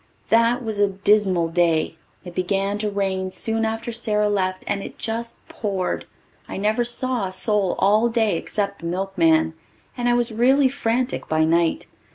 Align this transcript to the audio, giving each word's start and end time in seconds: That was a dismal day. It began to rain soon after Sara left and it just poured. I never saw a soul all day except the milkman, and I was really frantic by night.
That 0.29 0.63
was 0.65 0.79
a 0.79 0.89
dismal 0.89 1.49
day. 1.49 1.95
It 2.25 2.33
began 2.33 2.79
to 2.79 2.89
rain 2.89 3.29
soon 3.29 3.65
after 3.65 3.91
Sara 3.91 4.29
left 4.31 4.63
and 4.65 4.81
it 4.81 4.97
just 4.97 5.37
poured. 5.47 6.07
I 6.47 6.57
never 6.57 6.83
saw 6.83 7.25
a 7.27 7.31
soul 7.31 7.75
all 7.77 8.09
day 8.09 8.35
except 8.35 8.79
the 8.79 8.87
milkman, 8.87 9.53
and 9.95 10.09
I 10.09 10.15
was 10.15 10.31
really 10.31 10.69
frantic 10.69 11.29
by 11.29 11.43
night. 11.43 11.85